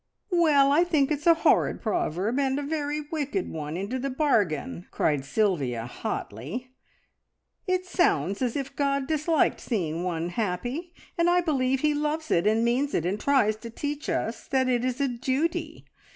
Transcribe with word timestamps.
"Well, 0.31 0.71
I 0.71 0.83
think 0.83 1.11
it's 1.11 1.27
a 1.27 1.35
horrid 1.35 1.79
proverb 1.79 2.39
and 2.39 2.57
a 2.57 2.63
very 2.63 3.01
wicked 3.01 3.51
one 3.51 3.77
into 3.77 3.99
the 3.99 4.09
bargain!" 4.09 4.87
cried 4.89 5.23
Sylvia 5.23 5.85
hotly. 5.85 6.71
"It 7.67 7.85
sounds 7.85 8.41
as 8.41 8.55
if 8.55 8.75
God 8.75 9.05
disliked 9.05 9.61
seeing 9.61 10.01
one 10.03 10.29
happy, 10.29 10.91
and 11.19 11.29
I 11.29 11.41
believe 11.41 11.81
He 11.81 11.93
loves 11.93 12.31
it 12.31 12.47
and 12.47 12.65
means 12.65 12.95
it, 12.95 13.05
and 13.05 13.19
tries 13.19 13.57
to 13.57 13.69
teach 13.69 14.09
us 14.09 14.47
that 14.47 14.67
it 14.67 14.83
is 14.83 14.99
a 14.99 15.07
duty! 15.07 15.85